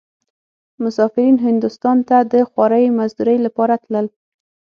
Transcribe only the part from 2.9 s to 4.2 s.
مزدورۍ لپاره تلل.